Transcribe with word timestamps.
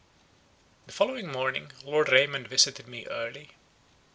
The 0.87 0.93
following 0.93 1.31
morning 1.31 1.71
Lord 1.85 2.11
Raymond 2.11 2.47
visited 2.47 2.87
me 2.87 3.05
early. 3.05 3.51